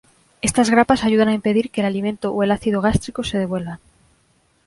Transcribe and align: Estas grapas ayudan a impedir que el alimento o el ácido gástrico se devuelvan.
Estas 0.41 0.71
grapas 0.71 1.03
ayudan 1.03 1.29
a 1.29 1.35
impedir 1.35 1.69
que 1.69 1.81
el 1.81 1.85
alimento 1.85 2.31
o 2.31 2.41
el 2.41 2.49
ácido 2.49 2.81
gástrico 2.81 3.23
se 3.23 3.37
devuelvan. 3.37 3.77